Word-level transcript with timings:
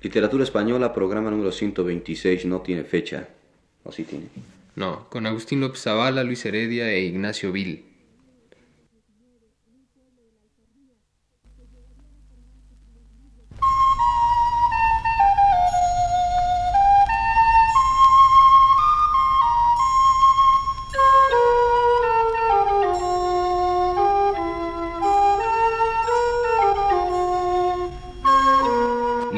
Literatura 0.00 0.44
Española, 0.44 0.94
programa 0.94 1.30
número 1.30 1.50
126, 1.50 2.44
no 2.46 2.60
tiene 2.60 2.84
fecha. 2.84 3.28
¿O 3.82 3.90
sí 3.90 4.04
tiene? 4.04 4.26
No, 4.76 5.08
con 5.08 5.26
Agustín 5.26 5.60
López 5.60 5.82
Zavala, 5.82 6.22
Luis 6.22 6.44
Heredia 6.44 6.88
e 6.90 7.00
Ignacio 7.00 7.50
Vil. 7.50 7.84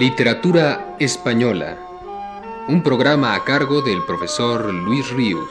Literatura 0.01 0.97
Española. 0.99 1.77
Un 2.69 2.83
programa 2.83 3.35
a 3.35 3.45
cargo 3.45 3.83
del 3.83 4.03
profesor 4.07 4.73
Luis 4.73 5.11
Ríos. 5.11 5.51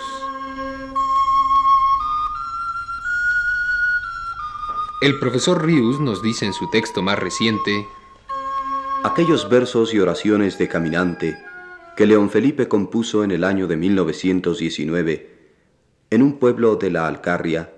El 5.03 5.20
profesor 5.20 5.63
Ríos 5.63 5.99
nos 5.99 6.23
dice 6.23 6.48
en 6.48 6.53
su 6.53 6.67
texto 6.72 7.03
más 7.03 7.20
reciente 7.20 7.88
Aquellos 9.03 9.48
versos 9.52 9.94
y 9.94 9.99
oraciones 9.99 10.58
de 10.58 10.67
caminante 10.67 11.38
que 11.95 12.08
León 12.08 12.31
Felipe 12.31 12.67
compuso 12.67 13.23
en 13.23 13.30
el 13.30 13.44
año 13.44 13.67
de 13.67 13.77
1919 13.77 15.30
en 16.09 16.23
un 16.23 16.39
pueblo 16.39 16.75
de 16.75 16.89
la 16.89 17.05
Alcarria 17.05 17.72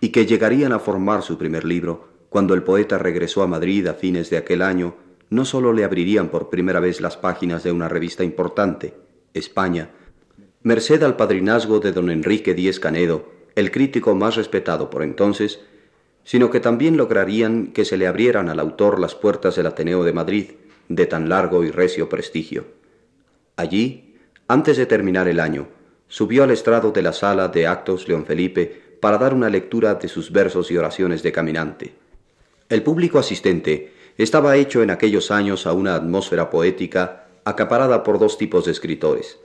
y 0.00 0.08
que 0.08 0.24
llegarían 0.24 0.72
a 0.72 0.78
formar 0.78 1.20
su 1.20 1.36
primer 1.36 1.66
libro 1.66 2.08
cuando 2.30 2.54
el 2.54 2.62
poeta 2.62 2.96
regresó 2.96 3.42
a 3.42 3.46
Madrid 3.46 3.86
a 3.86 3.92
fines 3.92 4.30
de 4.30 4.38
aquel 4.38 4.62
año 4.62 5.04
no 5.30 5.44
sólo 5.44 5.72
le 5.72 5.84
abrirían 5.84 6.28
por 6.28 6.50
primera 6.50 6.80
vez 6.80 7.00
las 7.00 7.16
páginas 7.16 7.62
de 7.62 7.72
una 7.72 7.88
revista 7.88 8.24
importante, 8.24 8.94
España, 9.34 9.90
merced 10.62 11.02
al 11.02 11.16
padrinazgo 11.16 11.80
de 11.80 11.92
don 11.92 12.10
Enrique 12.10 12.54
Díez 12.54 12.80
Canedo, 12.80 13.30
el 13.54 13.70
crítico 13.70 14.14
más 14.14 14.36
respetado 14.36 14.90
por 14.90 15.02
entonces, 15.02 15.60
sino 16.24 16.50
que 16.50 16.60
también 16.60 16.96
lograrían 16.96 17.68
que 17.68 17.84
se 17.84 17.96
le 17.96 18.06
abrieran 18.06 18.48
al 18.48 18.60
autor 18.60 18.98
las 18.98 19.14
puertas 19.14 19.56
del 19.56 19.66
Ateneo 19.66 20.04
de 20.04 20.12
Madrid, 20.12 20.50
de 20.88 21.06
tan 21.06 21.28
largo 21.28 21.64
y 21.64 21.70
recio 21.70 22.08
prestigio. 22.08 22.66
Allí, 23.56 24.16
antes 24.48 24.76
de 24.76 24.86
terminar 24.86 25.28
el 25.28 25.40
año, 25.40 25.68
subió 26.08 26.44
al 26.44 26.50
estrado 26.50 26.92
de 26.92 27.02
la 27.02 27.12
sala 27.12 27.48
de 27.48 27.66
actos 27.66 28.08
León 28.08 28.26
Felipe 28.26 28.82
para 29.00 29.18
dar 29.18 29.34
una 29.34 29.48
lectura 29.48 29.94
de 29.94 30.08
sus 30.08 30.32
versos 30.32 30.70
y 30.70 30.76
oraciones 30.76 31.22
de 31.22 31.32
caminante. 31.32 31.94
El 32.68 32.82
público 32.82 33.18
asistente 33.18 33.92
estaba 34.24 34.56
hecho 34.56 34.82
en 34.82 34.90
aquellos 34.90 35.30
años 35.30 35.66
a 35.66 35.72
una 35.72 35.94
atmósfera 35.94 36.50
poética 36.50 37.26
acaparada 37.44 38.02
por 38.02 38.18
dos 38.18 38.38
tipos 38.38 38.64
de 38.64 38.72
escritores, 38.72 39.38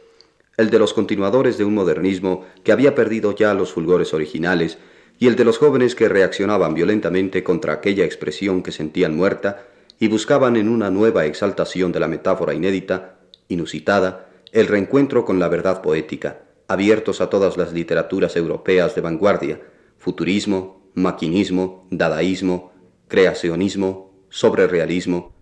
el 0.58 0.70
de 0.70 0.80
los 0.80 0.94
continuadores 0.94 1.58
de 1.58 1.66
un 1.66 1.76
modernismo 1.76 2.46
que 2.64 2.72
había 2.72 2.96
perdido 2.96 3.36
ya 3.36 3.54
los 3.54 3.74
fulgores 3.74 4.14
originales 4.14 4.78
y 5.20 5.28
el 5.28 5.36
de 5.36 5.46
los 5.46 5.58
jóvenes 5.58 5.94
que 5.94 6.10
reaccionaban 6.10 6.74
violentamente 6.74 7.44
contra 7.44 7.74
aquella 7.74 8.06
expresión 8.06 8.64
que 8.64 8.72
sentían 8.72 9.16
muerta 9.16 9.68
y 10.00 10.08
buscaban 10.08 10.56
en 10.56 10.68
una 10.68 10.90
nueva 10.90 11.26
exaltación 11.26 11.92
de 11.92 12.00
la 12.00 12.08
metáfora 12.08 12.56
inédita, 12.56 13.20
inusitada, 13.50 14.30
el 14.52 14.68
reencuentro 14.68 15.24
con 15.26 15.38
la 15.38 15.48
verdad 15.48 15.82
poética, 15.82 16.42
abiertos 16.68 17.22
a 17.22 17.30
todas 17.30 17.56
las 17.56 17.72
literaturas 17.72 18.36
europeas 18.36 18.96
de 18.96 19.02
vanguardia, 19.02 19.62
futurismo, 20.00 20.90
maquinismo, 20.96 21.88
dadaísmo, 21.92 22.72
creacionismo, 23.08 24.11
sobre 24.32 24.66
realismo, 24.66 25.34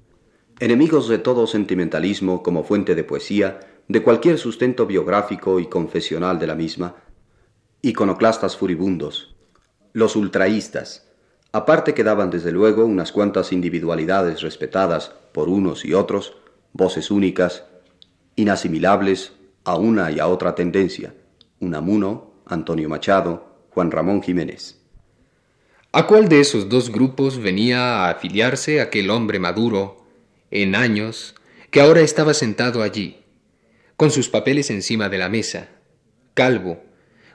enemigos 0.59 1.07
de 1.07 1.19
todo 1.19 1.45
sentimentalismo 1.45 2.41
como 2.41 2.63
fuente 2.63 2.95
de 2.95 3.03
poesía, 3.03 3.59
de 3.87 4.01
cualquier 4.03 4.39
sustento 4.39 4.87
biográfico 4.87 5.59
y 5.59 5.67
confesional 5.67 6.39
de 6.39 6.47
la 6.47 6.55
misma, 6.55 6.95
iconoclastas 7.83 8.57
furibundos, 8.57 9.35
los 9.93 10.15
ultraístas, 10.15 11.07
aparte 11.51 11.93
que 11.93 12.03
daban 12.03 12.31
desde 12.31 12.51
luego 12.51 12.83
unas 12.83 13.11
cuantas 13.11 13.53
individualidades 13.53 14.41
respetadas 14.41 15.13
por 15.33 15.49
unos 15.49 15.85
y 15.85 15.93
otros, 15.93 16.35
voces 16.73 17.11
únicas, 17.11 17.65
inasimilables 18.35 19.33
a 19.65 19.75
una 19.75 20.11
y 20.11 20.19
a 20.19 20.27
otra 20.27 20.55
tendencia, 20.55 21.13
Unamuno, 21.59 22.33
Antonio 22.47 22.89
Machado, 22.89 23.67
Juan 23.69 23.91
Ramón 23.91 24.23
Jiménez. 24.23 24.78
¿A 25.91 26.05
cuál 26.05 26.29
de 26.29 26.39
esos 26.39 26.69
dos 26.69 26.91
grupos 26.91 27.39
venía 27.39 28.05
a 28.05 28.11
afiliarse 28.11 28.79
aquel 28.79 29.09
hombre 29.09 29.39
maduro, 29.39 30.05
en 30.51 30.75
años, 30.75 31.33
que 31.71 31.81
ahora 31.81 32.01
estaba 32.01 32.35
sentado 32.35 32.83
allí, 32.83 33.17
con 33.97 34.11
sus 34.11 34.29
papeles 34.29 34.69
encima 34.69 35.09
de 35.09 35.17
la 35.17 35.29
mesa, 35.29 35.69
calvo, 36.35 36.83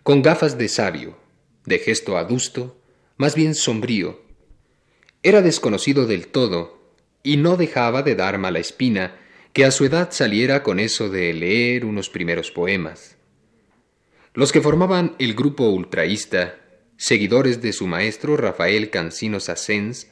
con 0.05 0.23
gafas 0.23 0.57
de 0.57 0.69
sabio, 0.69 1.19
de 1.67 1.81
gesto 1.81 2.17
adusto, 2.17 2.81
más 3.17 3.35
bien 3.35 3.57
sombrío? 3.57 4.23
Era 5.25 5.43
desconocido 5.43 6.07
del 6.07 6.29
todo, 6.29 6.81
y 7.25 7.39
no 7.39 7.57
dejaba 7.57 8.05
de 8.05 8.15
dar 8.15 8.39
mala 8.39 8.61
espina 8.61 9.17
que 9.53 9.65
a 9.65 9.73
su 9.73 9.85
edad 9.85 10.13
saliera 10.13 10.63
con 10.63 10.79
eso 10.79 11.09
de 11.09 11.33
leer 11.33 11.85
unos 11.85 12.09
primeros 12.09 12.53
poemas. 12.53 13.17
Los 14.33 14.53
que 14.53 14.61
formaban 14.61 15.17
el 15.19 15.35
grupo 15.35 15.69
ultraísta 15.71 16.61
seguidores 16.97 17.61
de 17.63 17.73
su 17.73 17.87
maestro 17.87 18.37
Rafael 18.37 18.91
Cancino 18.91 19.41
Sassens, 19.41 20.09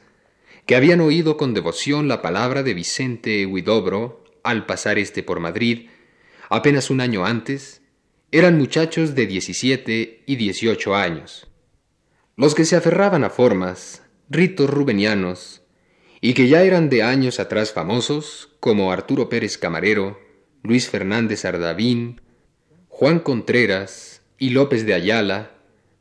que 0.65 0.75
habían 0.75 1.01
oído 1.01 1.37
con 1.37 1.53
devoción 1.53 2.07
la 2.07 2.21
palabra 2.21 2.63
de 2.63 2.73
Vicente 2.73 3.45
Huidobro 3.45 4.23
al 4.43 4.65
pasar 4.65 4.97
este 4.97 5.23
por 5.23 5.39
Madrid, 5.39 5.89
apenas 6.49 6.89
un 6.89 7.01
año 7.01 7.25
antes, 7.25 7.81
eran 8.31 8.57
muchachos 8.57 9.15
de 9.15 9.27
17 9.27 10.23
y 10.25 10.35
18 10.35 10.95
años. 10.95 11.47
Los 12.35 12.55
que 12.55 12.65
se 12.65 12.75
aferraban 12.75 13.23
a 13.23 13.29
formas, 13.29 14.01
ritos 14.29 14.69
rubenianos, 14.69 15.61
y 16.19 16.33
que 16.33 16.47
ya 16.47 16.63
eran 16.63 16.89
de 16.89 17.03
años 17.03 17.39
atrás 17.39 17.73
famosos, 17.73 18.49
como 18.59 18.91
Arturo 18.91 19.29
Pérez 19.29 19.57
Camarero, 19.57 20.19
Luis 20.63 20.89
Fernández 20.89 21.45
Ardavín, 21.45 22.21
Juan 22.87 23.19
Contreras 23.19 24.21
y 24.37 24.51
López 24.51 24.85
de 24.85 24.93
Ayala, 24.93 25.52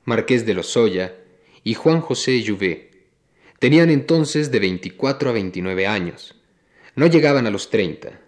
Marqués 0.05 0.45
de 0.45 0.55
Lozoya 0.55 1.15
y 1.63 1.75
Juan 1.75 2.01
José 2.01 2.43
Jouvet. 2.45 2.91
Tenían 3.61 3.89
entonces 3.89 4.51
de 4.51 4.59
24 4.59 5.31
a 5.31 5.33
29 5.33 5.87
años. 5.87 6.35
No 6.97 7.07
llegaban 7.07 7.47
a 7.47 7.51
los 7.51 7.71
30. 7.71 8.21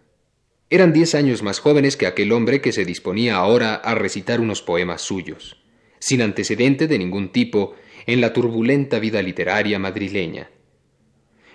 Eran 0.71 0.93
diez 0.93 1.17
años 1.17 1.43
más 1.43 1.59
jóvenes 1.59 1.97
que 1.97 2.07
aquel 2.07 2.31
hombre 2.31 2.61
que 2.61 2.71
se 2.71 2.85
disponía 2.85 3.35
ahora 3.35 3.75
a 3.75 3.97
recitar 3.97 4.41
unos 4.41 4.63
poemas 4.63 5.03
suyos, 5.03 5.65
sin 5.99 6.23
antecedente 6.23 6.87
de 6.87 6.97
ningún 6.97 7.33
tipo 7.33 7.75
en 8.07 8.21
la 8.21 8.33
turbulenta 8.33 9.01
vida 9.01 9.21
literaria 9.21 9.81
madrileña. 9.81 10.51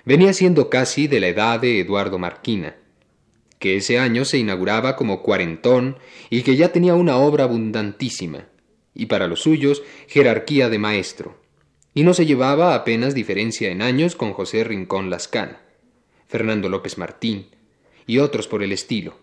Venía 0.03 0.33
siendo 0.33 0.69
casi 0.69 1.07
de 1.07 1.21
la 1.21 1.29
edad 1.29 1.61
de 1.61 1.79
Eduardo 1.79 2.19
Marquina, 2.19 2.75
que 3.57 3.77
ese 3.77 3.99
año 3.99 4.25
se 4.25 4.37
inauguraba 4.37 4.97
como 4.97 5.23
cuarentón 5.23 5.97
y 6.29 6.41
que 6.41 6.57
ya 6.57 6.73
tenía 6.73 6.95
una 6.95 7.15
obra 7.15 7.45
abundantísima 7.45 8.48
y 8.99 9.05
para 9.05 9.27
los 9.27 9.41
suyos 9.41 9.81
jerarquía 10.07 10.69
de 10.69 10.77
maestro, 10.77 11.39
y 11.93 12.03
no 12.03 12.13
se 12.13 12.25
llevaba 12.25 12.75
apenas 12.75 13.15
diferencia 13.15 13.69
en 13.69 13.81
años 13.81 14.15
con 14.15 14.33
José 14.33 14.63
Rincón 14.63 15.09
Lascana, 15.09 15.61
Fernando 16.27 16.69
López 16.69 16.97
Martín 16.97 17.47
y 18.05 18.19
otros 18.19 18.47
por 18.47 18.61
el 18.61 18.71
estilo, 18.71 19.17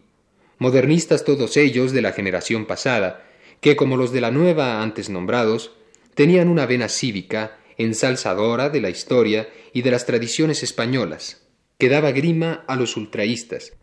modernistas 0.58 1.24
todos 1.24 1.56
ellos 1.56 1.92
de 1.92 2.02
la 2.02 2.12
generación 2.12 2.66
pasada, 2.66 3.24
que 3.60 3.76
como 3.76 3.96
los 3.96 4.12
de 4.12 4.20
la 4.20 4.30
nueva 4.30 4.82
antes 4.82 5.10
nombrados, 5.10 5.72
tenían 6.14 6.48
una 6.48 6.66
vena 6.66 6.88
cívica 6.88 7.58
ensalzadora 7.76 8.70
de 8.70 8.80
la 8.80 8.90
historia 8.90 9.48
y 9.72 9.82
de 9.82 9.90
las 9.90 10.06
tradiciones 10.06 10.62
españolas, 10.62 11.46
que 11.78 11.90
daba 11.90 12.12
grima 12.12 12.64
a 12.66 12.76
los 12.76 12.96
ultraístas, 12.96 13.74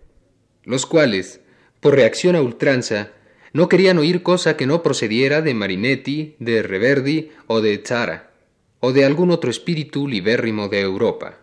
los 0.63 0.85
cuales, 0.85 1.41
por 1.79 1.95
reacción 1.95 2.35
a 2.35 2.41
ultranza, 2.41 3.11
no 3.53 3.69
querían 3.69 3.99
oír 3.99 4.23
cosa 4.23 4.57
que 4.57 4.65
no 4.65 4.81
procediera 4.81 5.41
de 5.41 5.53
Marinetti, 5.53 6.35
de 6.39 6.63
Reverdi 6.63 7.29
o 7.47 7.61
de 7.61 7.81
Zara, 7.85 8.31
o 8.79 8.91
de 8.91 9.05
algún 9.05 9.29
otro 9.29 9.51
espíritu 9.51 10.07
libérrimo 10.07 10.67
de 10.67 10.81
Europa. 10.81 11.37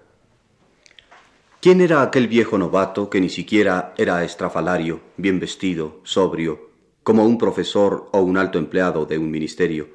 ¿Quién 1.60 1.80
era 1.80 2.02
aquel 2.02 2.26
viejo 2.26 2.58
novato 2.58 3.08
que 3.10 3.20
ni 3.20 3.28
siquiera 3.28 3.94
era 3.96 4.24
estrafalario, 4.24 5.00
bien 5.16 5.38
vestido, 5.38 6.00
sobrio, 6.02 6.70
como 7.02 7.24
un 7.24 7.38
profesor 7.38 8.08
o 8.12 8.20
un 8.20 8.38
alto 8.38 8.58
empleado 8.58 9.06
de 9.06 9.18
un 9.18 9.30
ministerio? 9.30 9.88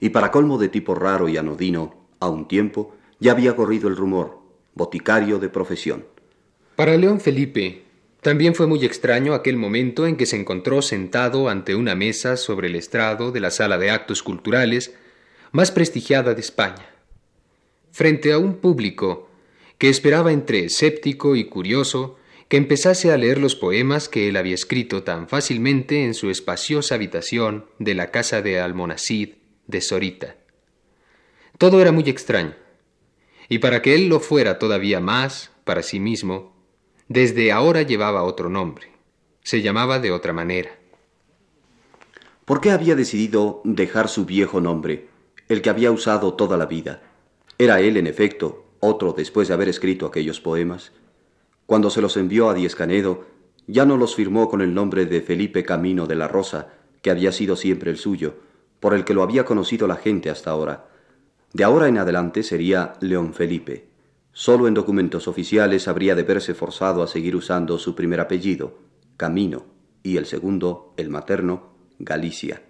Y 0.00 0.10
para 0.10 0.30
colmo 0.30 0.58
de 0.58 0.68
tipo 0.68 0.94
raro 0.94 1.28
y 1.28 1.36
anodino, 1.36 2.06
a 2.20 2.28
un 2.28 2.46
tiempo, 2.46 2.94
ya 3.18 3.32
había 3.32 3.56
corrido 3.56 3.88
el 3.88 3.96
rumor, 3.96 4.38
boticario 4.74 5.38
de 5.38 5.48
profesión. 5.48 6.04
Para 6.76 6.96
León 6.96 7.20
Felipe, 7.20 7.82
también 8.20 8.54
fue 8.54 8.66
muy 8.66 8.84
extraño 8.84 9.34
aquel 9.34 9.56
momento 9.56 10.06
en 10.06 10.16
que 10.16 10.26
se 10.26 10.36
encontró 10.36 10.82
sentado 10.82 11.48
ante 11.48 11.76
una 11.76 11.94
mesa 11.94 12.36
sobre 12.36 12.66
el 12.68 12.74
estrado 12.74 13.30
de 13.30 13.40
la 13.40 13.50
sala 13.50 13.78
de 13.78 13.90
actos 13.90 14.22
culturales 14.22 14.94
más 15.52 15.70
prestigiada 15.70 16.34
de 16.34 16.40
España, 16.40 16.90
frente 17.92 18.32
a 18.32 18.38
un 18.38 18.56
público 18.56 19.28
que 19.78 19.88
esperaba 19.88 20.32
entre 20.32 20.64
escéptico 20.64 21.36
y 21.36 21.44
curioso 21.44 22.18
que 22.48 22.56
empezase 22.56 23.12
a 23.12 23.16
leer 23.16 23.38
los 23.38 23.54
poemas 23.54 24.08
que 24.08 24.28
él 24.28 24.36
había 24.36 24.54
escrito 24.54 25.04
tan 25.04 25.28
fácilmente 25.28 26.04
en 26.04 26.14
su 26.14 26.30
espaciosa 26.30 26.96
habitación 26.96 27.66
de 27.78 27.94
la 27.94 28.10
casa 28.10 28.42
de 28.42 28.58
Almonacid 28.58 29.34
de 29.66 29.80
Sorita. 29.80 30.36
Todo 31.58 31.80
era 31.80 31.92
muy 31.92 32.08
extraño, 32.08 32.54
y 33.48 33.58
para 33.58 33.80
que 33.80 33.94
él 33.94 34.08
lo 34.08 34.18
fuera 34.18 34.58
todavía 34.58 34.98
más 35.00 35.50
para 35.64 35.82
sí 35.82 36.00
mismo, 36.00 36.57
desde 37.08 37.52
ahora 37.52 37.80
llevaba 37.82 38.22
otro 38.22 38.50
nombre, 38.50 38.92
se 39.42 39.62
llamaba 39.62 39.98
de 39.98 40.10
otra 40.10 40.34
manera. 40.34 40.78
¿Por 42.44 42.60
qué 42.60 42.70
había 42.70 42.94
decidido 42.96 43.62
dejar 43.64 44.08
su 44.08 44.26
viejo 44.26 44.60
nombre, 44.60 45.08
el 45.48 45.62
que 45.62 45.70
había 45.70 45.90
usado 45.90 46.34
toda 46.34 46.58
la 46.58 46.66
vida? 46.66 47.02
Era 47.56 47.80
él, 47.80 47.96
en 47.96 48.06
efecto, 48.06 48.66
otro 48.80 49.14
después 49.14 49.48
de 49.48 49.54
haber 49.54 49.70
escrito 49.70 50.04
aquellos 50.04 50.42
poemas. 50.42 50.92
Cuando 51.64 51.88
se 51.88 52.02
los 52.02 52.18
envió 52.18 52.50
a 52.50 52.54
Diez 52.54 52.76
Canedo, 52.76 53.24
ya 53.66 53.86
no 53.86 53.96
los 53.96 54.14
firmó 54.14 54.50
con 54.50 54.60
el 54.60 54.74
nombre 54.74 55.06
de 55.06 55.22
Felipe 55.22 55.64
Camino 55.64 56.06
de 56.06 56.14
la 56.14 56.28
Rosa, 56.28 56.74
que 57.00 57.10
había 57.10 57.32
sido 57.32 57.56
siempre 57.56 57.90
el 57.90 57.96
suyo, 57.96 58.34
por 58.80 58.92
el 58.92 59.06
que 59.06 59.14
lo 59.14 59.22
había 59.22 59.46
conocido 59.46 59.86
la 59.86 59.96
gente 59.96 60.28
hasta 60.28 60.50
ahora. 60.50 60.88
De 61.54 61.64
ahora 61.64 61.88
en 61.88 61.96
adelante 61.96 62.42
sería 62.42 62.92
León 63.00 63.32
Felipe. 63.32 63.87
Solo 64.40 64.68
en 64.68 64.74
documentos 64.74 65.26
oficiales 65.26 65.88
habría 65.88 66.14
de 66.14 66.22
verse 66.22 66.54
forzado 66.54 67.02
a 67.02 67.08
seguir 67.08 67.34
usando 67.34 67.76
su 67.76 67.96
primer 67.96 68.20
apellido, 68.20 68.78
Camino, 69.16 69.66
y 70.04 70.16
el 70.16 70.26
segundo, 70.26 70.94
el 70.96 71.10
materno, 71.10 71.72
Galicia. 71.98 72.62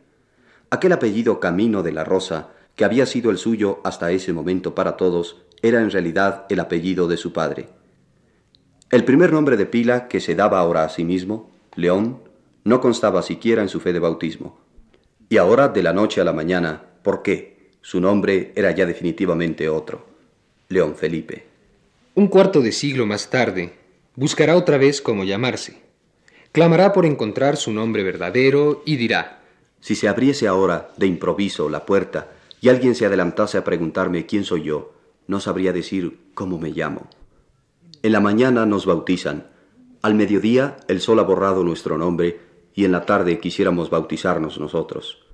Aquel 0.70 0.92
apellido 0.92 1.40
Camino 1.40 1.82
de 1.82 1.92
la 1.92 2.04
Rosa, 2.04 2.52
que 2.74 2.86
había 2.86 3.04
sido 3.04 3.30
el 3.30 3.36
suyo 3.36 3.80
hasta 3.84 4.10
ese 4.12 4.32
momento 4.32 4.74
para 4.74 4.96
todos, 4.96 5.42
era 5.60 5.82
en 5.82 5.90
realidad 5.90 6.46
el 6.48 6.60
apellido 6.60 7.06
de 7.06 7.18
su 7.18 7.34
padre. 7.34 7.68
El 8.90 9.04
primer 9.04 9.30
nombre 9.30 9.58
de 9.58 9.66
pila 9.66 10.08
que 10.08 10.20
se 10.20 10.34
daba 10.34 10.60
ahora 10.60 10.84
a 10.84 10.88
sí 10.88 11.04
mismo, 11.04 11.50
León, 11.74 12.22
no 12.64 12.80
constaba 12.80 13.20
siquiera 13.20 13.60
en 13.60 13.68
su 13.68 13.78
fe 13.78 13.92
de 13.92 13.98
bautismo. 13.98 14.58
Y 15.28 15.36
ahora, 15.36 15.68
de 15.68 15.82
la 15.82 15.92
noche 15.92 16.22
a 16.22 16.24
la 16.24 16.32
mañana, 16.32 16.82
¿por 17.02 17.20
qué? 17.20 17.72
Su 17.82 18.00
nombre 18.00 18.54
era 18.56 18.70
ya 18.70 18.86
definitivamente 18.86 19.68
otro, 19.68 20.06
León 20.70 20.94
Felipe. 20.94 21.47
Un 22.18 22.26
cuarto 22.26 22.62
de 22.62 22.72
siglo 22.72 23.06
más 23.06 23.30
tarde, 23.30 23.78
buscará 24.16 24.56
otra 24.56 24.76
vez 24.76 25.00
cómo 25.00 25.22
llamarse. 25.22 25.84
Clamará 26.50 26.92
por 26.92 27.06
encontrar 27.06 27.56
su 27.56 27.72
nombre 27.72 28.02
verdadero 28.02 28.82
y 28.84 28.96
dirá, 28.96 29.44
Si 29.78 29.94
se 29.94 30.08
abriese 30.08 30.48
ahora, 30.48 30.90
de 30.96 31.06
improviso, 31.06 31.68
la 31.68 31.86
puerta 31.86 32.32
y 32.60 32.70
alguien 32.70 32.96
se 32.96 33.06
adelantase 33.06 33.56
a 33.56 33.62
preguntarme 33.62 34.26
quién 34.26 34.42
soy 34.42 34.64
yo, 34.64 34.94
no 35.28 35.38
sabría 35.38 35.72
decir 35.72 36.18
cómo 36.34 36.58
me 36.58 36.70
llamo. 36.70 37.08
En 38.02 38.10
la 38.10 38.18
mañana 38.18 38.66
nos 38.66 38.84
bautizan, 38.84 39.46
al 40.02 40.16
mediodía 40.16 40.76
el 40.88 41.00
sol 41.00 41.20
ha 41.20 41.22
borrado 41.22 41.62
nuestro 41.62 41.98
nombre 41.98 42.40
y 42.74 42.84
en 42.84 42.90
la 42.90 43.06
tarde 43.06 43.38
quisiéramos 43.38 43.90
bautizarnos 43.90 44.58
nosotros. 44.58 45.24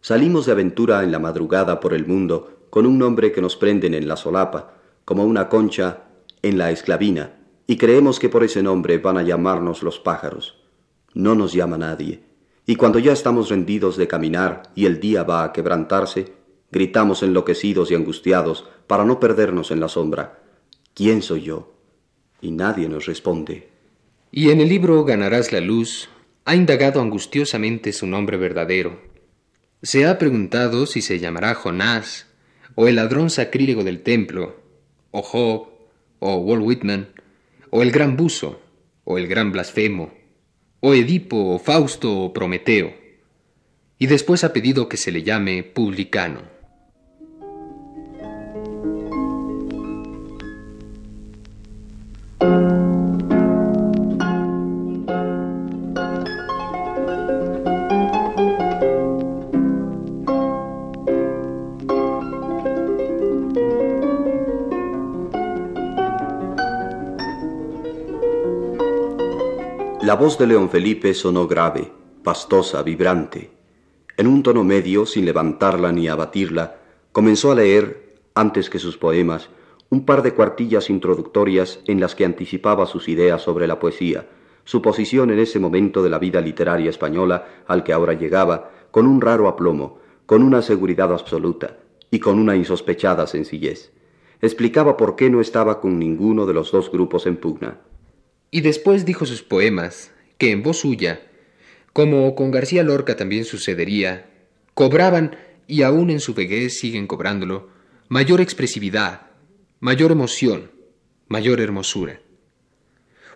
Salimos 0.00 0.46
de 0.46 0.50
aventura 0.50 1.04
en 1.04 1.12
la 1.12 1.20
madrugada 1.20 1.78
por 1.78 1.94
el 1.94 2.08
mundo 2.08 2.58
con 2.70 2.86
un 2.86 2.98
nombre 2.98 3.30
que 3.30 3.40
nos 3.40 3.54
prenden 3.54 3.94
en 3.94 4.08
la 4.08 4.16
solapa, 4.16 4.74
como 5.04 5.24
una 5.24 5.48
concha 5.48 6.03
en 6.48 6.58
la 6.58 6.70
esclavina, 6.70 7.36
y 7.66 7.76
creemos 7.76 8.18
que 8.18 8.28
por 8.28 8.44
ese 8.44 8.62
nombre 8.62 8.98
van 8.98 9.18
a 9.18 9.22
llamarnos 9.22 9.82
los 9.82 9.98
pájaros 9.98 10.64
no 11.14 11.34
nos 11.34 11.52
llama 11.52 11.78
nadie. 11.78 12.20
Y 12.66 12.76
cuando 12.76 12.98
ya 12.98 13.12
estamos 13.12 13.48
rendidos 13.48 13.96
de 13.96 14.08
caminar 14.08 14.64
y 14.74 14.86
el 14.86 15.00
día 15.00 15.22
va 15.22 15.44
a 15.44 15.52
quebrantarse, 15.52 16.32
gritamos 16.70 17.22
enloquecidos 17.22 17.90
y 17.90 17.94
angustiados 17.94 18.66
para 18.86 19.04
no 19.04 19.20
perdernos 19.20 19.70
en 19.70 19.80
la 19.80 19.88
sombra. 19.88 20.42
¿Quién 20.92 21.22
soy 21.22 21.42
yo? 21.42 21.74
Y 22.40 22.50
nadie 22.50 22.88
nos 22.88 23.06
responde. 23.06 23.68
Y 24.30 24.50
en 24.50 24.60
el 24.60 24.68
libro 24.68 25.04
Ganarás 25.04 25.52
la 25.52 25.60
luz 25.60 26.08
ha 26.44 26.54
indagado 26.54 27.00
angustiosamente 27.00 27.92
su 27.92 28.06
nombre 28.06 28.36
verdadero. 28.36 29.00
Se 29.82 30.06
ha 30.06 30.18
preguntado 30.18 30.86
si 30.86 31.00
se 31.00 31.18
llamará 31.18 31.54
Jonás, 31.54 32.26
o 32.74 32.88
el 32.88 32.96
ladrón 32.96 33.30
sacrílego 33.30 33.84
del 33.84 34.02
templo, 34.02 34.56
o 35.10 35.22
Job, 35.22 35.68
o 36.26 36.36
Walt 36.36 36.62
Whitman, 36.64 37.08
o 37.70 37.82
el 37.82 37.90
gran 37.90 38.16
buzo, 38.16 38.60
o 39.04 39.18
el 39.18 39.26
gran 39.28 39.52
blasfemo 39.52 40.24
o 40.86 40.92
Edipo, 40.92 41.54
o 41.54 41.58
Fausto 41.58 42.12
o 42.24 42.34
Prometeo, 42.34 42.92
y 43.98 44.06
después 44.06 44.44
ha 44.44 44.52
pedido 44.52 44.86
que 44.86 44.98
se 44.98 45.12
le 45.12 45.22
llame 45.22 45.62
publicano. 45.62 46.42
La 70.04 70.16
voz 70.16 70.36
de 70.36 70.46
León 70.46 70.68
Felipe 70.68 71.14
sonó 71.14 71.48
grave, 71.48 71.90
pastosa, 72.22 72.82
vibrante. 72.82 73.52
En 74.18 74.26
un 74.26 74.42
tono 74.42 74.62
medio, 74.62 75.06
sin 75.06 75.24
levantarla 75.24 75.92
ni 75.92 76.08
abatirla, 76.08 76.76
comenzó 77.10 77.52
a 77.52 77.54
leer, 77.54 78.18
antes 78.34 78.68
que 78.68 78.78
sus 78.78 78.98
poemas, 78.98 79.48
un 79.88 80.04
par 80.04 80.20
de 80.20 80.34
cuartillas 80.34 80.90
introductorias 80.90 81.80
en 81.86 82.00
las 82.00 82.14
que 82.14 82.26
anticipaba 82.26 82.84
sus 82.84 83.08
ideas 83.08 83.40
sobre 83.40 83.66
la 83.66 83.78
poesía, 83.78 84.28
su 84.64 84.82
posición 84.82 85.30
en 85.30 85.38
ese 85.38 85.58
momento 85.58 86.02
de 86.02 86.10
la 86.10 86.18
vida 86.18 86.42
literaria 86.42 86.90
española 86.90 87.46
al 87.66 87.82
que 87.82 87.94
ahora 87.94 88.12
llegaba, 88.12 88.72
con 88.90 89.06
un 89.06 89.22
raro 89.22 89.48
aplomo, 89.48 90.00
con 90.26 90.42
una 90.42 90.60
seguridad 90.60 91.14
absoluta 91.14 91.78
y 92.10 92.18
con 92.18 92.38
una 92.38 92.56
insospechada 92.56 93.26
sencillez. 93.26 93.90
Explicaba 94.42 94.98
por 94.98 95.16
qué 95.16 95.30
no 95.30 95.40
estaba 95.40 95.80
con 95.80 95.98
ninguno 95.98 96.44
de 96.44 96.52
los 96.52 96.72
dos 96.72 96.92
grupos 96.92 97.26
en 97.26 97.38
pugna. 97.38 97.78
Y 98.54 98.60
después 98.60 99.04
dijo 99.04 99.26
sus 99.26 99.42
poemas, 99.42 100.12
que 100.38 100.52
en 100.52 100.62
voz 100.62 100.78
suya, 100.78 101.26
como 101.92 102.36
con 102.36 102.52
García 102.52 102.84
Lorca 102.84 103.16
también 103.16 103.44
sucedería, 103.44 104.30
cobraban, 104.74 105.36
y 105.66 105.82
aún 105.82 106.08
en 106.08 106.20
su 106.20 106.34
vejez 106.34 106.78
siguen 106.78 107.08
cobrándolo, 107.08 107.68
mayor 108.06 108.40
expresividad, 108.40 109.22
mayor 109.80 110.12
emoción, 110.12 110.70
mayor 111.26 111.60
hermosura. 111.60 112.20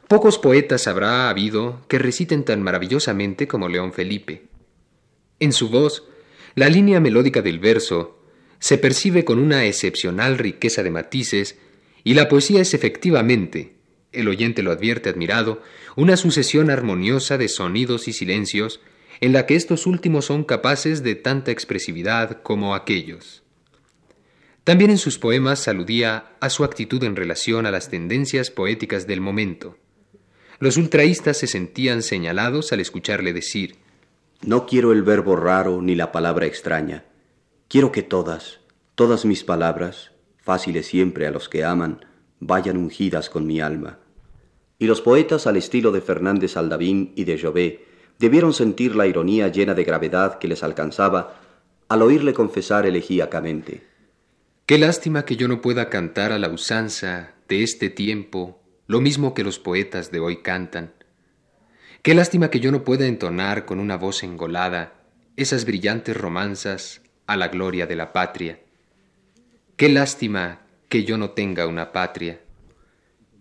Pocos 0.07 0.38
poetas 0.38 0.87
habrá 0.87 1.28
habido 1.28 1.85
que 1.88 1.99
reciten 1.99 2.45
tan 2.45 2.62
maravillosamente 2.62 3.49
como 3.49 3.69
León 3.69 3.92
Felipe. 3.92 4.45
En 5.40 5.52
su 5.52 5.69
voz, 5.69 6.04
la 6.54 6.69
línea 6.69 7.00
melódica 7.00 7.42
del 7.42 7.59
verso 7.59 8.23
se 8.61 8.78
percibe 8.78 9.25
con 9.25 9.40
una 9.40 9.64
excepcional 9.64 10.38
riqueza 10.38 10.85
de 10.85 10.92
matices 10.92 11.59
y 12.04 12.14
la 12.14 12.28
poesía 12.28 12.61
es 12.61 12.73
efectivamente, 12.73 13.77
el 14.18 14.28
oyente 14.28 14.62
lo 14.62 14.70
advierte 14.70 15.08
admirado, 15.08 15.62
una 15.96 16.16
sucesión 16.16 16.70
armoniosa 16.70 17.38
de 17.38 17.48
sonidos 17.48 18.08
y 18.08 18.12
silencios 18.12 18.80
en 19.20 19.32
la 19.32 19.46
que 19.46 19.56
estos 19.56 19.87
últimos 19.87 20.26
son 20.26 20.44
capaces 20.44 21.02
de 21.02 21.14
tanta 21.14 21.50
expresividad 21.50 22.42
como 22.42 22.75
aquellos. 22.75 23.42
También 24.64 24.90
en 24.90 24.98
sus 24.98 25.18
poemas 25.18 25.66
aludía 25.66 26.32
a 26.40 26.50
su 26.50 26.62
actitud 26.62 27.02
en 27.02 27.16
relación 27.16 27.64
a 27.66 27.70
las 27.70 27.88
tendencias 27.88 28.50
poéticas 28.50 29.06
del 29.06 29.20
momento. 29.20 29.78
Los 30.58 30.76
ultraístas 30.76 31.38
se 31.38 31.46
sentían 31.46 32.02
señalados 32.02 32.72
al 32.72 32.80
escucharle 32.80 33.32
decir 33.32 33.76
No 34.42 34.66
quiero 34.66 34.92
el 34.92 35.02
verbo 35.02 35.37
raro 35.37 35.80
ni 35.80 35.94
la 35.94 36.12
palabra 36.12 36.46
extraña. 36.46 37.04
Quiero 37.68 37.92
que 37.92 38.02
todas, 38.02 38.60
todas 38.94 39.25
mis 39.25 39.42
palabras, 39.42 40.12
fáciles 40.38 40.87
siempre 40.87 41.26
a 41.26 41.30
los 41.30 41.48
que 41.48 41.64
aman, 41.64 42.04
vayan 42.40 42.76
ungidas 42.76 43.30
con 43.30 43.46
mi 43.46 43.60
alma. 43.60 43.98
Y 44.78 44.87
los 44.87 45.00
poetas 45.00 45.47
al 45.47 45.56
estilo 45.56 45.90
de 45.90 46.00
Fernández 46.00 46.56
Aldavín 46.56 47.12
y 47.16 47.25
de 47.25 47.38
Jové 47.40 47.85
debieron 48.18 48.52
sentir 48.52 48.94
la 48.94 49.06
ironía 49.06 49.49
llena 49.49 49.75
de 49.75 49.85
gravedad 49.85 50.38
que 50.38 50.49
les 50.49 50.62
alcanzaba 50.62 51.40
al 51.88 52.02
oírle 52.02 52.35
confesar 52.35 52.87
elegíacamente. 52.87 53.82
Qué 54.66 54.78
lástima 54.78 55.25
que 55.25 55.37
yo 55.37 55.49
no 55.49 55.61
pueda 55.61 55.88
cantar 55.88 56.32
a 56.32 56.38
la 56.38 56.49
usanza 56.49 57.35
de 57.49 57.62
este 57.62 57.90
tiempo 57.90 58.61
lo 58.87 59.00
mismo 59.00 59.35
que 59.35 59.44
los 59.44 59.58
poetas 59.58 60.11
de 60.11 60.20
hoy 60.20 60.42
cantan. 60.42 60.92
Qué 62.02 62.14
lástima 62.14 62.50
que 62.50 62.61
yo 62.61 62.70
no 62.70 62.85
pueda 62.85 63.06
entonar 63.06 63.64
con 63.64 63.80
una 63.80 63.97
voz 63.97 64.23
engolada 64.23 64.94
esas 65.37 65.64
brillantes 65.64 66.16
romanzas 66.16 67.02
a 67.26 67.37
la 67.37 67.49
gloria 67.49 67.87
de 67.87 67.97
la 67.97 68.12
patria. 68.12 68.61
Qué 69.76 69.88
lástima 69.88 70.61
que 70.88 71.04
yo 71.04 71.18
no 71.18 71.30
tenga 71.30 71.66
una 71.66 71.92
patria. 71.92 72.40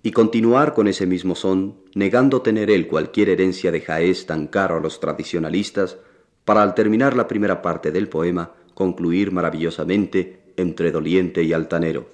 Y 0.04 0.12
continuar 0.12 0.74
con 0.74 0.88
ese 0.88 1.06
mismo 1.06 1.36
son, 1.36 1.84
negando 1.96 2.42
tener 2.42 2.70
él 2.70 2.88
cualquier 2.88 3.30
herencia 3.30 3.72
de 3.72 3.82
Jaez 3.82 4.26
tan 4.26 4.48
caro 4.48 4.78
a 4.78 4.80
los 4.80 5.00
tradicionalistas, 5.00 5.98
para 6.46 6.64
al 6.64 6.76
terminar 6.76 7.16
la 7.16 7.28
primera 7.28 7.62
parte 7.62 7.92
del 7.92 8.08
poema 8.08 8.54
concluir 8.74 9.32
maravillosamente 9.32 10.54
entre 10.56 10.92
doliente 10.92 11.44
y 11.44 11.52
altanero. 11.52 12.10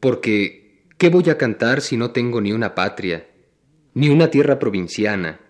Porque, 0.00 0.84
¿qué 0.98 1.08
voy 1.08 1.30
a 1.30 1.38
cantar 1.38 1.82
si 1.82 1.96
no 1.96 2.10
tengo 2.10 2.40
ni 2.40 2.52
una 2.52 2.74
patria, 2.74 3.28
ni 3.94 4.08
una 4.08 4.30
tierra 4.30 4.58
provinciana, 4.58 5.40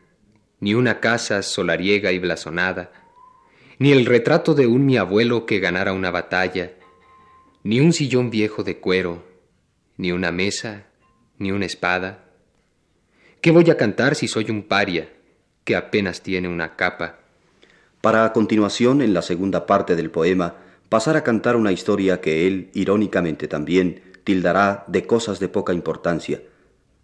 ni 0.61 0.75
una 0.75 1.01
casa 1.01 1.43
solariega 1.43 2.13
y 2.13 2.19
blasonada, 2.19 2.93
ni 3.79 3.93
el 3.93 4.07
retrato 4.07 4.55
de 4.55 4.67
un 4.67 4.87
mi 4.87 4.97
abuelo 4.97 5.47
que 5.47 5.61
ganara 5.61 5.93
una 5.93 6.11
batalla, 6.11 6.73
ni 7.63 7.81
un 7.81 7.93
sillón 7.93 8.31
viejo 8.31 8.65
de 8.65 8.79
cuero, 8.79 9.25
ni 9.97 10.13
una 10.13 10.33
mesa, 10.33 10.87
ni 11.39 11.53
una 11.53 11.67
espada. 11.67 12.25
¿Qué 13.41 13.51
voy 13.51 13.71
a 13.71 13.77
cantar 13.77 14.15
si 14.15 14.29
soy 14.29 14.51
un 14.51 14.63
paria 14.63 15.09
que 15.65 15.77
apenas 15.77 16.23
tiene 16.23 16.49
una 16.49 16.77
capa? 16.77 17.19
Para 18.01 18.25
a 18.25 18.33
continuación, 18.33 19.03
en 19.03 19.15
la 19.15 19.23
segunda 19.23 19.67
parte 19.67 19.97
del 19.97 20.11
poema, 20.11 20.55
pasar 20.89 21.17
a 21.17 21.25
cantar 21.25 21.57
una 21.57 21.73
historia 21.73 22.21
que 22.21 22.47
él, 22.47 22.71
irónicamente 22.75 23.49
también, 23.49 24.03
tildará 24.25 24.85
de 24.87 25.07
cosas 25.07 25.41
de 25.41 25.49
poca 25.49 25.73
importancia, 25.73 26.43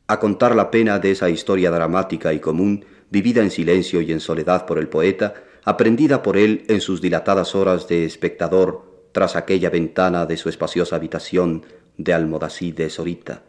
a 0.06 0.18
contar 0.18 0.54
la 0.54 0.70
pena 0.70 0.98
de 0.98 1.12
esa 1.12 1.30
historia 1.30 1.70
dramática 1.70 2.32
y 2.32 2.40
común, 2.40 2.84
vivida 3.10 3.42
en 3.42 3.50
silencio 3.50 4.00
y 4.00 4.12
en 4.12 4.20
soledad 4.20 4.66
por 4.66 4.78
el 4.78 4.88
poeta, 4.88 5.34
aprendida 5.64 6.22
por 6.22 6.36
él 6.36 6.64
en 6.68 6.80
sus 6.80 7.00
dilatadas 7.00 7.54
horas 7.54 7.86
de 7.88 8.04
espectador 8.04 9.08
tras 9.12 9.36
aquella 9.36 9.70
ventana 9.70 10.26
de 10.26 10.36
su 10.36 10.48
espaciosa 10.48 10.96
habitación 10.96 11.64
de 11.96 12.12
Almodasí 12.12 12.72
de 12.72 12.90
Sorita. 12.90 13.42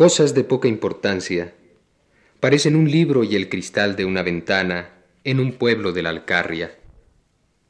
Cosas 0.00 0.32
de 0.32 0.44
poca 0.44 0.66
importancia 0.66 1.52
parecen 2.40 2.74
un 2.74 2.90
libro 2.90 3.22
y 3.22 3.36
el 3.36 3.50
cristal 3.50 3.96
de 3.96 4.06
una 4.06 4.22
ventana 4.22 4.94
en 5.24 5.40
un 5.40 5.52
pueblo 5.52 5.92
de 5.92 6.02
la 6.02 6.08
Alcarria. 6.08 6.78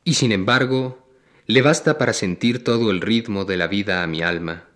Y 0.05 0.15
sin 0.15 0.31
embargo, 0.31 1.11
le 1.47 1.61
basta 1.61 1.99
para 1.99 2.13
sentir 2.13 2.63
todo 2.63 2.93
el 2.93 3.01
ritmo 3.01 3.45
de 3.45 3.57
la 3.57 3.67
vida 3.67 4.05
a 4.05 4.07
mi 4.07 4.23
alma. 4.23 4.69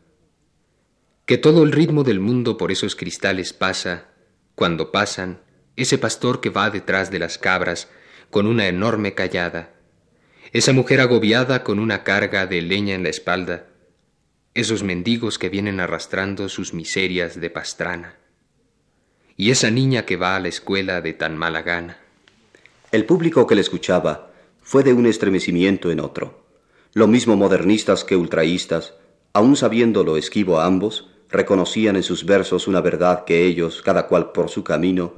Que 1.27 1.39
todo 1.39 1.63
el 1.63 1.71
ritmo 1.71 2.03
del 2.03 2.19
mundo 2.19 2.57
por 2.57 2.73
esos 2.73 2.97
cristales 2.97 3.53
pasa, 3.53 4.09
cuando 4.57 4.91
pasan, 4.91 5.39
ese 5.77 5.97
pastor 5.97 6.41
que 6.41 6.51
va 6.51 6.71
detrás 6.71 7.13
de 7.13 7.21
las 7.21 7.39
cabras 7.39 7.89
con 8.31 8.49
una 8.49 8.67
enorme 8.67 9.15
callada, 9.15 9.77
esa 10.53 10.73
mujer 10.73 11.01
agobiada 11.01 11.63
con 11.63 11.79
una 11.79 12.03
carga 12.03 12.49
de 12.49 12.63
leña 12.63 12.97
en 12.97 13.05
la 13.05 13.11
espalda, 13.11 13.69
esos 14.55 14.83
mendigos 14.83 15.39
que 15.39 15.49
vienen 15.49 15.81
arrastrando 15.81 16.49
sus 16.49 16.75
miserias 16.75 17.41
de 17.41 17.51
pastrana, 17.51 18.17
y 19.37 19.51
esa 19.51 19.71
niña 19.71 20.07
que 20.07 20.17
va 20.17 20.37
a 20.37 20.41
la 20.41 20.49
escuela 20.49 21.01
de 21.01 21.13
tan 21.13 21.37
mala 21.37 21.63
gana. 21.63 21.99
El 22.93 23.05
público 23.05 23.47
que 23.47 23.57
le 23.57 23.61
escuchaba 23.61 24.31
fue 24.63 24.85
de 24.85 24.93
un 24.93 25.07
estremecimiento 25.07 25.91
en 25.91 25.99
otro. 25.99 26.45
Lo 26.93 27.09
mismo 27.09 27.37
modernistas 27.37 28.05
que 28.05 28.17
ultraístas, 28.17 28.95
aun 29.33 29.57
sabiendo 29.57 30.05
lo 30.05 30.17
esquivo 30.17 30.61
a 30.61 30.67
ambos, 30.67 31.11
reconocían 31.29 31.97
en 31.97 32.05
sus 32.05 32.25
versos 32.25 32.69
una 32.69 32.81
verdad 32.81 33.25
que 33.25 33.45
ellos, 33.45 33.83
cada 33.83 34.07
cual 34.07 34.31
por 34.31 34.49
su 34.49 34.63
camino, 34.63 35.15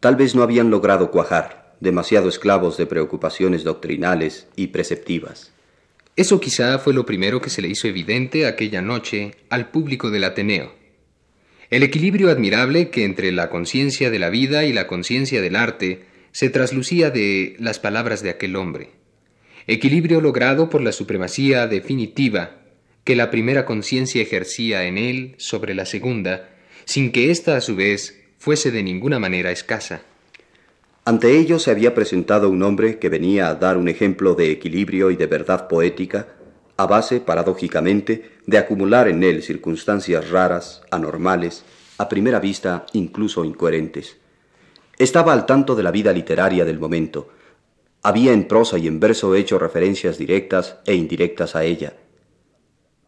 tal 0.00 0.16
vez 0.16 0.34
no 0.34 0.42
habían 0.42 0.70
logrado 0.70 1.12
cuajar 1.12 1.60
demasiado 1.80 2.28
esclavos 2.28 2.76
de 2.76 2.86
preocupaciones 2.86 3.64
doctrinales 3.64 4.48
y 4.54 4.68
preceptivas. 4.68 5.52
Eso 6.20 6.38
quizá 6.38 6.78
fue 6.78 6.92
lo 6.92 7.06
primero 7.06 7.40
que 7.40 7.48
se 7.48 7.62
le 7.62 7.68
hizo 7.68 7.88
evidente 7.88 8.44
aquella 8.44 8.82
noche 8.82 9.36
al 9.48 9.70
público 9.70 10.10
del 10.10 10.24
Ateneo. 10.24 10.74
El 11.70 11.82
equilibrio 11.82 12.28
admirable 12.28 12.90
que 12.90 13.04
entre 13.04 13.32
la 13.32 13.48
conciencia 13.48 14.10
de 14.10 14.18
la 14.18 14.28
vida 14.28 14.66
y 14.66 14.74
la 14.74 14.86
conciencia 14.86 15.40
del 15.40 15.56
arte 15.56 16.04
se 16.30 16.50
traslucía 16.50 17.08
de 17.08 17.56
las 17.58 17.78
palabras 17.78 18.22
de 18.22 18.28
aquel 18.28 18.56
hombre. 18.56 18.90
Equilibrio 19.66 20.20
logrado 20.20 20.68
por 20.68 20.82
la 20.82 20.92
supremacía 20.92 21.66
definitiva 21.66 22.64
que 23.04 23.16
la 23.16 23.30
primera 23.30 23.64
conciencia 23.64 24.20
ejercía 24.20 24.84
en 24.84 24.98
él 24.98 25.36
sobre 25.38 25.74
la 25.74 25.86
segunda, 25.86 26.50
sin 26.84 27.12
que 27.12 27.30
ésta 27.30 27.56
a 27.56 27.62
su 27.62 27.76
vez 27.76 28.20
fuese 28.36 28.70
de 28.70 28.82
ninguna 28.82 29.18
manera 29.18 29.52
escasa. 29.52 30.02
Ante 31.10 31.36
ellos 31.40 31.64
se 31.64 31.72
había 31.72 31.92
presentado 31.92 32.48
un 32.48 32.62
hombre 32.62 33.00
que 33.00 33.08
venía 33.08 33.48
a 33.48 33.56
dar 33.56 33.76
un 33.76 33.88
ejemplo 33.88 34.36
de 34.36 34.52
equilibrio 34.52 35.10
y 35.10 35.16
de 35.16 35.26
verdad 35.26 35.66
poética, 35.66 36.36
a 36.76 36.86
base, 36.86 37.18
paradójicamente, 37.18 38.30
de 38.46 38.58
acumular 38.58 39.08
en 39.08 39.24
él 39.24 39.42
circunstancias 39.42 40.30
raras, 40.30 40.82
anormales, 40.92 41.64
a 41.98 42.08
primera 42.08 42.38
vista 42.38 42.86
incluso 42.92 43.44
incoherentes. 43.44 44.18
Estaba 44.98 45.32
al 45.32 45.46
tanto 45.46 45.74
de 45.74 45.82
la 45.82 45.90
vida 45.90 46.12
literaria 46.12 46.64
del 46.64 46.78
momento. 46.78 47.30
Había 48.02 48.32
en 48.32 48.46
prosa 48.46 48.78
y 48.78 48.86
en 48.86 49.00
verso 49.00 49.34
hecho 49.34 49.58
referencias 49.58 50.16
directas 50.16 50.76
e 50.86 50.94
indirectas 50.94 51.56
a 51.56 51.64
ella. 51.64 51.94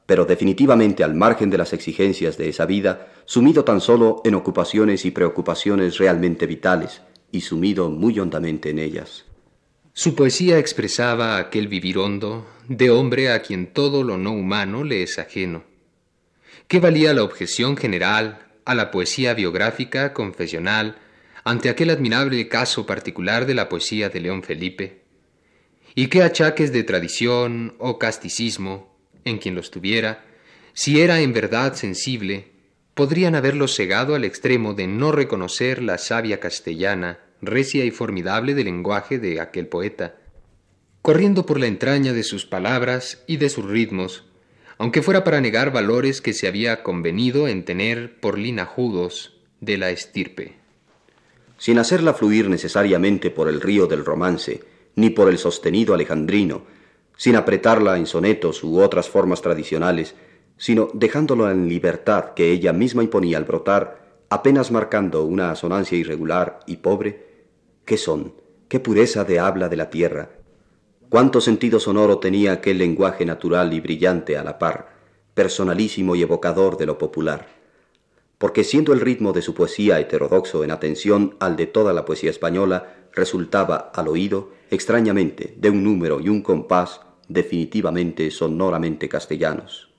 Pero 0.06 0.24
definitivamente 0.24 1.04
al 1.04 1.14
margen 1.14 1.50
de 1.50 1.58
las 1.58 1.72
exigencias 1.72 2.36
de 2.36 2.48
esa 2.48 2.66
vida, 2.66 3.12
sumido 3.26 3.62
tan 3.62 3.80
solo 3.80 4.22
en 4.24 4.34
ocupaciones 4.34 5.04
y 5.04 5.12
preocupaciones 5.12 5.98
realmente 5.98 6.48
vitales, 6.48 7.00
y 7.32 7.40
sumido 7.40 7.90
muy 7.90 8.20
hondamente 8.20 8.70
en 8.70 8.78
ellas. 8.78 9.24
Su 9.94 10.14
poesía 10.14 10.58
expresaba 10.58 11.38
aquel 11.38 11.66
vivir 11.66 11.98
hondo 11.98 12.46
de 12.68 12.90
hombre 12.90 13.32
a 13.32 13.42
quien 13.42 13.72
todo 13.72 14.04
lo 14.04 14.16
no 14.16 14.32
humano 14.32 14.84
le 14.84 15.02
es 15.02 15.18
ajeno. 15.18 15.64
¿Qué 16.68 16.78
valía 16.78 17.12
la 17.12 17.24
objeción 17.24 17.76
general 17.76 18.46
a 18.64 18.74
la 18.74 18.90
poesía 18.90 19.34
biográfica, 19.34 20.14
confesional, 20.14 20.98
ante 21.44 21.68
aquel 21.68 21.90
admirable 21.90 22.48
caso 22.48 22.86
particular 22.86 23.46
de 23.46 23.54
la 23.54 23.68
poesía 23.68 24.08
de 24.08 24.20
León 24.20 24.42
Felipe? 24.42 25.02
¿Y 25.94 26.06
qué 26.06 26.22
achaques 26.22 26.72
de 26.72 26.84
tradición 26.84 27.74
o 27.78 27.98
casticismo, 27.98 28.96
en 29.24 29.38
quien 29.38 29.54
los 29.54 29.70
tuviera, 29.70 30.24
si 30.72 31.00
era 31.00 31.20
en 31.20 31.32
verdad 31.32 31.74
sensible, 31.74 32.51
podrían 32.94 33.34
haberlo 33.34 33.68
cegado 33.68 34.14
al 34.14 34.24
extremo 34.24 34.74
de 34.74 34.86
no 34.86 35.12
reconocer 35.12 35.82
la 35.82 35.98
savia 35.98 36.40
castellana, 36.40 37.20
recia 37.40 37.84
y 37.84 37.90
formidable 37.90 38.54
del 38.54 38.66
lenguaje 38.66 39.18
de 39.18 39.40
aquel 39.40 39.66
poeta, 39.66 40.16
corriendo 41.00 41.46
por 41.46 41.58
la 41.58 41.66
entraña 41.66 42.12
de 42.12 42.22
sus 42.22 42.46
palabras 42.46 43.24
y 43.26 43.38
de 43.38 43.48
sus 43.48 43.64
ritmos, 43.64 44.24
aunque 44.78 45.02
fuera 45.02 45.24
para 45.24 45.40
negar 45.40 45.72
valores 45.72 46.20
que 46.20 46.32
se 46.32 46.46
había 46.46 46.82
convenido 46.82 47.48
en 47.48 47.64
tener 47.64 48.18
por 48.20 48.38
linajudos 48.38 49.36
de 49.60 49.78
la 49.78 49.90
estirpe. 49.90 50.56
Sin 51.58 51.78
hacerla 51.78 52.14
fluir 52.14 52.48
necesariamente 52.48 53.30
por 53.30 53.48
el 53.48 53.60
río 53.60 53.86
del 53.86 54.04
romance, 54.04 54.64
ni 54.96 55.10
por 55.10 55.28
el 55.28 55.38
sostenido 55.38 55.94
alejandrino, 55.94 56.64
sin 57.16 57.36
apretarla 57.36 57.96
en 57.96 58.06
sonetos 58.06 58.64
u 58.64 58.80
otras 58.80 59.08
formas 59.08 59.42
tradicionales, 59.42 60.14
sino 60.62 60.90
dejándolo 60.94 61.50
en 61.50 61.68
libertad 61.68 62.34
que 62.34 62.52
ella 62.52 62.72
misma 62.72 63.02
imponía 63.02 63.36
al 63.36 63.44
brotar, 63.44 64.20
apenas 64.28 64.70
marcando 64.70 65.24
una 65.24 65.50
asonancia 65.50 65.98
irregular 65.98 66.60
y 66.68 66.76
pobre, 66.76 67.48
¿qué 67.84 67.96
son? 67.96 68.34
¿Qué 68.68 68.78
pureza 68.78 69.24
de 69.24 69.40
habla 69.40 69.68
de 69.68 69.74
la 69.74 69.90
tierra? 69.90 70.30
¿Cuánto 71.08 71.40
sentido 71.40 71.80
sonoro 71.80 72.18
tenía 72.18 72.52
aquel 72.52 72.78
lenguaje 72.78 73.26
natural 73.26 73.74
y 73.74 73.80
brillante 73.80 74.36
a 74.36 74.44
la 74.44 74.60
par, 74.60 74.94
personalísimo 75.34 76.14
y 76.14 76.22
evocador 76.22 76.76
de 76.76 76.86
lo 76.86 76.96
popular? 76.96 77.48
Porque 78.38 78.62
siendo 78.62 78.92
el 78.92 79.00
ritmo 79.00 79.32
de 79.32 79.42
su 79.42 79.54
poesía 79.54 79.98
heterodoxo 79.98 80.62
en 80.62 80.70
atención 80.70 81.34
al 81.40 81.56
de 81.56 81.66
toda 81.66 81.92
la 81.92 82.04
poesía 82.04 82.30
española, 82.30 83.08
resultaba 83.12 83.90
al 83.92 84.06
oído, 84.06 84.52
extrañamente, 84.70 85.56
de 85.56 85.70
un 85.70 85.82
número 85.82 86.20
y 86.20 86.28
un 86.28 86.40
compás 86.40 87.00
definitivamente 87.26 88.30
sonoramente 88.30 89.08
castellanos. 89.08 89.91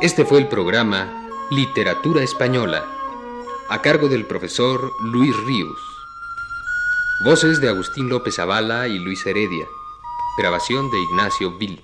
Este 0.00 0.24
fue 0.24 0.38
el 0.38 0.46
programa 0.46 1.12
Literatura 1.50 2.22
Española, 2.22 2.84
a 3.68 3.82
cargo 3.82 4.08
del 4.08 4.26
profesor 4.26 4.92
Luis 5.02 5.36
Ríos. 5.44 5.76
Voces 7.24 7.60
de 7.60 7.68
Agustín 7.68 8.08
López 8.08 8.38
Avala 8.38 8.86
y 8.86 9.00
Luis 9.00 9.26
Heredia. 9.26 9.66
Grabación 10.38 10.88
de 10.92 11.00
Ignacio 11.00 11.50
Vil. 11.58 11.82